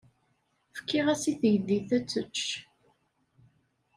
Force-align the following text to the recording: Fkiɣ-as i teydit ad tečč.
Fkiɣ-as 0.77 1.23
i 1.31 1.33
teydit 1.39 1.89
ad 1.97 2.05
tečč. 2.11 2.39